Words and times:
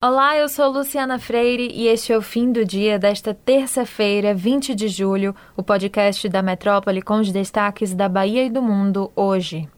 Olá, 0.00 0.36
eu 0.36 0.48
sou 0.48 0.70
Luciana 0.70 1.18
Freire 1.18 1.72
e 1.74 1.88
este 1.88 2.12
é 2.12 2.16
o 2.16 2.22
fim 2.22 2.52
do 2.52 2.64
dia 2.64 3.00
desta 3.00 3.34
terça-feira, 3.34 4.32
20 4.32 4.72
de 4.72 4.86
julho, 4.86 5.34
o 5.56 5.62
podcast 5.64 6.28
da 6.28 6.40
Metrópole 6.40 7.02
com 7.02 7.18
os 7.18 7.32
destaques 7.32 7.92
da 7.92 8.08
Bahia 8.08 8.44
e 8.44 8.48
do 8.48 8.62
mundo 8.62 9.10
hoje. 9.16 9.68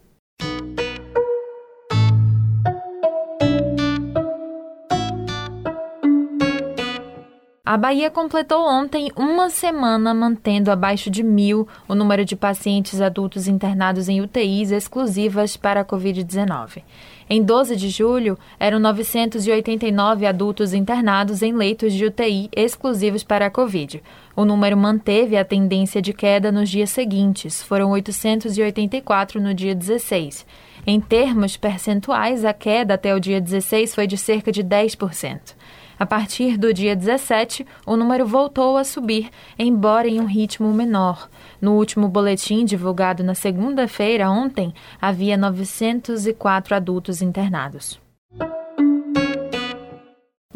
A 7.71 7.77
Bahia 7.77 8.11
completou 8.11 8.69
ontem 8.69 9.13
uma 9.15 9.49
semana 9.49 10.13
mantendo 10.13 10.73
abaixo 10.73 11.09
de 11.09 11.23
mil 11.23 11.69
o 11.87 11.95
número 11.95 12.25
de 12.25 12.35
pacientes 12.35 13.01
adultos 13.01 13.47
internados 13.47 14.09
em 14.09 14.21
UTIs 14.21 14.73
exclusivas 14.73 15.57
para 15.57 15.83
a 15.83 15.85
Covid-19. 15.85 16.83
Em 17.29 17.41
12 17.41 17.77
de 17.77 17.88
julho, 17.88 18.37
eram 18.59 18.80
989 18.80 20.27
adultos 20.27 20.75
internados 20.75 21.43
em 21.43 21.52
leitos 21.52 21.92
de 21.92 22.06
UTI 22.06 22.51
exclusivos 22.56 23.23
para 23.23 23.47
a 23.47 23.51
Covid. 23.51 24.02
O 24.34 24.45
número 24.45 24.77
manteve 24.77 25.37
a 25.37 25.45
tendência 25.45 26.02
de 26.02 26.12
queda 26.12 26.50
nos 26.50 26.69
dias 26.69 26.91
seguintes, 26.91 27.62
foram 27.62 27.92
884 27.92 29.41
no 29.41 29.55
dia 29.55 29.77
16. 29.77 30.45
Em 30.84 31.00
termos 31.00 31.56
percentuais, 31.56 32.45
a 32.45 32.52
queda 32.52 32.95
até 32.95 33.14
o 33.14 33.20
dia 33.20 33.41
16 33.41 33.95
foi 33.95 34.09
de 34.09 34.16
cerca 34.16 34.50
de 34.50 34.64
10%. 34.64 35.55
A 36.00 36.06
partir 36.06 36.56
do 36.56 36.72
dia 36.72 36.96
17, 36.96 37.66
o 37.84 37.95
número 37.95 38.27
voltou 38.27 38.78
a 38.78 38.84
subir, 38.84 39.28
embora 39.58 40.08
em 40.08 40.18
um 40.18 40.24
ritmo 40.24 40.72
menor. 40.72 41.28
No 41.60 41.74
último 41.74 42.08
boletim 42.08 42.64
divulgado 42.64 43.22
na 43.22 43.34
segunda-feira, 43.34 44.30
ontem, 44.30 44.72
havia 44.98 45.36
904 45.36 46.74
adultos 46.74 47.20
internados. 47.20 48.00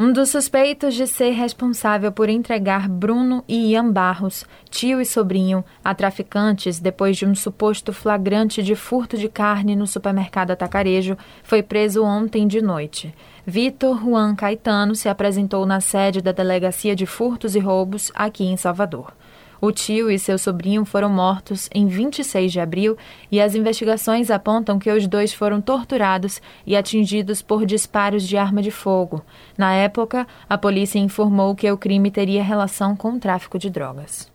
Um 0.05 0.13
dos 0.13 0.29
suspeitos 0.29 0.93
de 0.93 1.07
ser 1.07 1.31
responsável 1.31 2.11
por 2.11 2.29
entregar 2.29 2.87
Bruno 2.87 3.43
e 3.47 3.71
Ian 3.71 3.91
Barros, 3.91 4.45
tio 4.69 5.01
e 5.01 5.05
sobrinho, 5.05 5.65
a 5.83 5.95
traficantes 5.95 6.79
depois 6.79 7.17
de 7.17 7.25
um 7.25 7.33
suposto 7.33 7.91
flagrante 7.91 8.61
de 8.61 8.75
furto 8.75 9.17
de 9.17 9.27
carne 9.27 9.75
no 9.75 9.87
supermercado 9.87 10.51
Atacarejo, 10.51 11.17
foi 11.41 11.63
preso 11.63 12.03
ontem 12.03 12.47
de 12.47 12.61
noite. 12.61 13.15
Vitor 13.47 13.99
Juan 13.99 14.35
Caetano 14.35 14.93
se 14.93 15.09
apresentou 15.09 15.65
na 15.65 15.81
sede 15.81 16.21
da 16.21 16.31
Delegacia 16.31 16.95
de 16.95 17.07
Furtos 17.07 17.55
e 17.55 17.59
Roubos 17.59 18.11
aqui 18.13 18.45
em 18.45 18.57
Salvador. 18.57 19.11
O 19.59 19.71
tio 19.71 20.11
e 20.11 20.19
seu 20.19 20.37
sobrinho 20.37 20.85
foram 20.85 21.09
mortos 21.09 21.69
em 21.73 21.87
26 21.87 22.51
de 22.51 22.59
abril 22.59 22.97
e 23.31 23.41
as 23.41 23.55
investigações 23.55 24.29
apontam 24.29 24.77
que 24.77 24.91
os 24.91 25.07
dois 25.07 25.33
foram 25.33 25.61
torturados 25.61 26.41
e 26.65 26.75
atingidos 26.75 27.41
por 27.41 27.65
disparos 27.65 28.27
de 28.27 28.37
arma 28.37 28.61
de 28.61 28.71
fogo. 28.71 29.23
Na 29.57 29.73
época, 29.73 30.27
a 30.49 30.57
polícia 30.57 30.99
informou 30.99 31.55
que 31.55 31.71
o 31.71 31.77
crime 31.77 32.11
teria 32.11 32.43
relação 32.43 32.95
com 32.95 33.13
o 33.13 33.19
tráfico 33.19 33.57
de 33.57 33.69
drogas. 33.69 34.34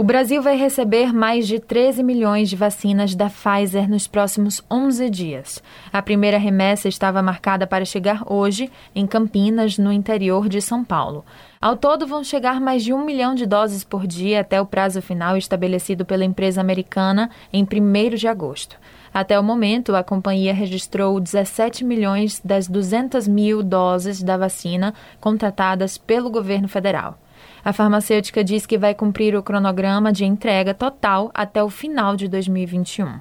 O 0.00 0.02
Brasil 0.02 0.40
vai 0.40 0.56
receber 0.56 1.12
mais 1.12 1.46
de 1.46 1.60
13 1.60 2.02
milhões 2.02 2.48
de 2.48 2.56
vacinas 2.56 3.14
da 3.14 3.28
Pfizer 3.28 3.86
nos 3.86 4.06
próximos 4.06 4.62
11 4.70 5.10
dias. 5.10 5.62
A 5.92 6.00
primeira 6.00 6.38
remessa 6.38 6.88
estava 6.88 7.20
marcada 7.20 7.66
para 7.66 7.84
chegar 7.84 8.22
hoje, 8.24 8.70
em 8.94 9.06
Campinas, 9.06 9.76
no 9.76 9.92
interior 9.92 10.48
de 10.48 10.62
São 10.62 10.82
Paulo. 10.82 11.22
Ao 11.60 11.76
todo, 11.76 12.06
vão 12.06 12.24
chegar 12.24 12.62
mais 12.62 12.82
de 12.82 12.94
um 12.94 13.04
milhão 13.04 13.34
de 13.34 13.44
doses 13.44 13.84
por 13.84 14.06
dia 14.06 14.40
até 14.40 14.58
o 14.58 14.64
prazo 14.64 15.02
final 15.02 15.36
estabelecido 15.36 16.02
pela 16.02 16.24
empresa 16.24 16.62
americana 16.62 17.28
em 17.52 17.62
1 17.62 18.14
de 18.14 18.26
agosto. 18.26 18.78
Até 19.12 19.38
o 19.38 19.44
momento, 19.44 19.94
a 19.94 20.02
companhia 20.02 20.54
registrou 20.54 21.20
17 21.20 21.84
milhões 21.84 22.40
das 22.42 22.66
200 22.66 23.28
mil 23.28 23.62
doses 23.62 24.22
da 24.22 24.38
vacina 24.38 24.94
contratadas 25.20 25.98
pelo 25.98 26.30
governo 26.30 26.68
federal. 26.68 27.18
A 27.64 27.72
farmacêutica 27.72 28.42
diz 28.42 28.66
que 28.66 28.78
vai 28.78 28.94
cumprir 28.94 29.36
o 29.36 29.42
cronograma 29.42 30.12
de 30.12 30.24
entrega 30.24 30.72
total 30.72 31.30
até 31.34 31.62
o 31.62 31.68
final 31.68 32.16
de 32.16 32.28
2021. 32.28 33.20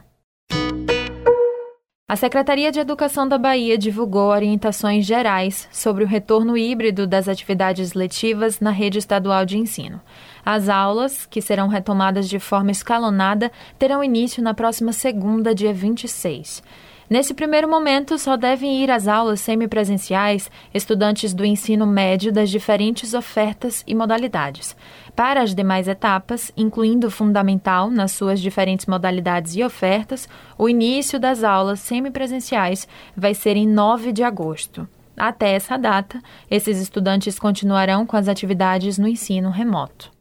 A 2.09 2.15
Secretaria 2.15 2.71
de 2.71 2.79
Educação 2.79 3.27
da 3.27 3.37
Bahia 3.37 3.77
divulgou 3.77 4.29
orientações 4.29 5.05
gerais 5.05 5.69
sobre 5.71 6.03
o 6.03 6.07
retorno 6.07 6.57
híbrido 6.57 7.05
das 7.05 7.27
atividades 7.27 7.93
letivas 7.93 8.59
na 8.59 8.71
rede 8.71 8.97
estadual 8.97 9.45
de 9.45 9.59
ensino. 9.59 10.01
As 10.43 10.69
aulas, 10.69 11.27
que 11.27 11.39
serão 11.39 11.67
retomadas 11.67 12.27
de 12.27 12.39
forma 12.39 12.71
escalonada, 12.71 13.51
terão 13.77 14.03
início 14.03 14.41
na 14.41 14.55
próxima 14.55 14.91
segunda, 14.91 15.53
dia 15.53 15.71
26. 15.71 16.63
Nesse 17.09 17.33
primeiro 17.33 17.67
momento, 17.67 18.19
só 18.19 18.37
devem 18.37 18.83
ir 18.83 18.91
às 18.91 19.07
aulas 19.07 19.41
semipresenciais 19.41 20.51
estudantes 20.71 21.33
do 21.33 21.43
ensino 21.43 21.87
médio 21.87 22.31
das 22.31 22.51
diferentes 22.51 23.15
ofertas 23.15 23.83
e 23.87 23.95
modalidades. 23.95 24.77
Para 25.15 25.41
as 25.41 25.55
demais 25.55 25.87
etapas, 25.87 26.51
incluindo 26.55 27.07
o 27.07 27.11
fundamental 27.11 27.89
nas 27.89 28.11
suas 28.11 28.39
diferentes 28.39 28.85
modalidades 28.85 29.55
e 29.55 29.63
ofertas, 29.63 30.29
o 30.55 30.69
início 30.69 31.19
das 31.19 31.43
aulas 31.43 31.79
semipresenciais 31.79 32.87
vai 33.17 33.33
ser 33.33 33.57
em 33.57 33.67
9 33.67 34.11
de 34.11 34.21
agosto. 34.21 34.87
Até 35.17 35.53
essa 35.53 35.77
data, 35.77 36.21
esses 36.49 36.79
estudantes 36.79 37.39
continuarão 37.39 38.05
com 38.05 38.17
as 38.17 38.27
atividades 38.27 38.99
no 38.99 39.07
ensino 39.07 39.49
remoto. 39.49 40.18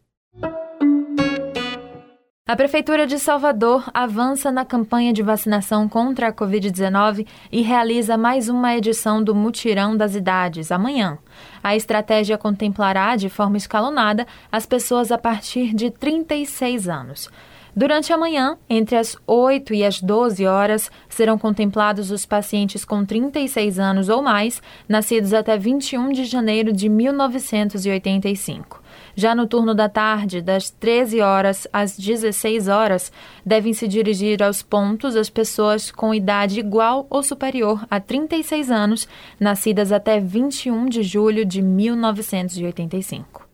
A 2.48 2.56
Prefeitura 2.56 3.06
de 3.06 3.19
Salvador 3.19 3.91
avança 3.92 4.50
na 4.50 4.64
campanha 4.64 5.12
de 5.12 5.22
vacinação 5.22 5.86
contra 5.86 6.28
a 6.28 6.32
Covid-19 6.32 7.26
e 7.53 7.60
realiza 7.60 8.16
mais 8.16 8.48
uma 8.48 8.75
edição 8.75 9.22
do 9.22 9.34
Mutirão 9.34 9.94
das 9.94 10.14
Idades, 10.14 10.72
amanhã. 10.72 11.19
A 11.62 11.76
estratégia 11.76 12.38
contemplará, 12.38 13.16
de 13.16 13.28
forma 13.28 13.58
escalonada, 13.58 14.26
as 14.50 14.64
pessoas 14.64 15.12
a 15.12 15.19
partir 15.19 15.75
de 15.75 15.91
36 15.91 16.88
anos. 16.88 17.28
Durante 17.76 18.14
a 18.14 18.16
manhã, 18.16 18.56
entre 18.66 18.97
as 18.97 19.14
8 19.26 19.75
e 19.75 19.84
as 19.84 20.00
12 20.00 20.47
horas, 20.47 20.91
serão 21.06 21.37
contemplados 21.37 22.10
os 22.10 22.25
pacientes 22.25 22.82
com 22.82 23.04
36 23.04 23.78
anos 23.78 24.08
ou 24.08 24.22
mais, 24.22 24.62
nascidos 24.88 25.34
até 25.34 25.58
21 25.58 26.12
de 26.12 26.25
janeiro 26.25 26.72
de 26.72 26.88
1985. 26.88 28.88
Já 29.20 29.34
no 29.34 29.48
turno 29.48 29.74
da 29.74 29.88
tarde, 29.88 30.40
das 30.40 30.70
13 30.70 31.20
horas 31.20 31.66
às 31.72 31.98
16 31.98 32.68
horas, 32.68 33.10
devem 33.44 33.72
se 33.72 33.88
dirigir 33.88 34.40
aos 34.40 34.62
pontos 34.62 35.16
as 35.16 35.28
pessoas 35.28 35.90
com 35.90 36.14
idade 36.14 36.60
igual 36.60 37.04
ou 37.10 37.20
superior 37.20 37.84
a 37.90 37.98
36 37.98 38.70
anos, 38.70 39.08
nascidas 39.40 39.90
até 39.90 40.20
21 40.20 40.86
de 40.86 41.02
julho 41.02 41.44
de 41.44 41.60
1985. 41.60 43.47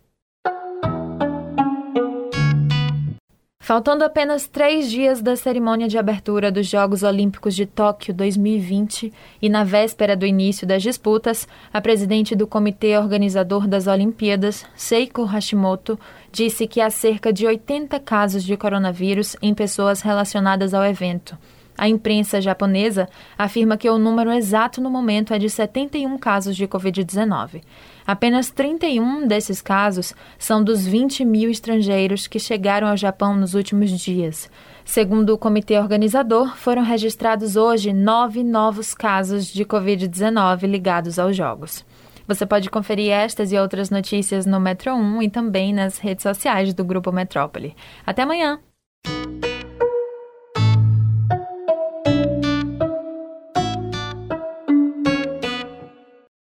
Faltando 3.75 4.05
apenas 4.05 4.47
três 4.47 4.89
dias 4.89 5.21
da 5.21 5.35
cerimônia 5.35 5.89
de 5.89 5.99
abertura 5.99 6.49
dos 6.49 6.65
Jogos 6.65 7.03
Olímpicos 7.03 7.57
de 7.57 7.67
Tóquio 7.67 8.15
2020 8.15 9.13
e 9.43 9.49
na 9.49 9.65
véspera 9.65 10.17
do 10.17 10.25
início 10.25 10.65
das 10.65 10.81
disputas, 10.81 11.49
a 11.73 11.81
presidente 11.81 12.37
do 12.37 12.47
comitê 12.47 12.97
organizador 12.97 13.67
das 13.67 13.89
Olimpíadas, 13.89 14.65
Seiko 14.77 15.25
Hashimoto, 15.25 15.99
disse 16.31 16.69
que 16.69 16.81
há 16.81 16.89
cerca 16.89 17.33
de 17.33 17.49
80 17.49 17.99
casos 17.99 18.45
de 18.45 18.57
coronavírus 18.57 19.35
em 19.43 19.53
pessoas 19.53 20.03
relacionadas 20.03 20.73
ao 20.73 20.85
evento. 20.85 21.37
A 21.77 21.89
imprensa 21.89 22.41
japonesa 22.41 23.09
afirma 23.37 23.77
que 23.77 23.91
o 23.91 23.99
número 23.99 24.31
exato 24.31 24.81
no 24.81 24.89
momento 24.89 25.35
é 25.35 25.39
de 25.39 25.51
71 25.51 26.17
casos 26.19 26.57
de 26.57 26.69
Covid-19. 26.69 27.63
Apenas 28.07 28.51
31 28.51 29.27
desses 29.27 29.61
casos 29.61 30.15
são 30.39 30.63
dos 30.63 30.87
20 30.87 31.25
mil 31.25 31.51
estrangeiros 31.51 32.27
que 32.27 32.39
chegaram 32.39 32.87
ao 32.87 32.97
Japão 32.97 33.35
nos 33.35 33.55
últimos 33.55 33.91
dias. 33.91 34.51
Segundo 34.85 35.31
o 35.31 35.39
comitê 35.39 35.79
organizador, 35.79 36.57
foram 36.57 36.83
registrados 36.83 37.57
hoje 37.57 37.93
nove 37.93 38.45
novos 38.45 38.95
casos 38.95 39.47
de 39.47 39.65
Covid-19 39.65 40.69
ligados 40.69 41.19
aos 41.19 41.37
Jogos. 41.37 41.85
Você 42.27 42.47
pode 42.47 42.71
conferir 42.71 43.11
estas 43.11 43.53
e 43.53 43.59
outras 43.59 43.91
notícias 43.91 44.47
no 44.47 44.61
Metro 44.61 44.95
1 44.95 45.23
e 45.23 45.31
também 45.31 45.75
nas 45.75 45.99
redes 45.99 46.23
sociais 46.23 46.73
do 46.73 46.85
Grupo 46.85 47.13
Metrópole. 47.13 47.77
Até 48.07 48.23
amanhã! 48.23 48.61